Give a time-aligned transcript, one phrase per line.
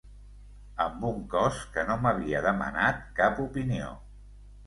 [0.85, 3.93] Amb un cos que no m’havia demanat cap opinió.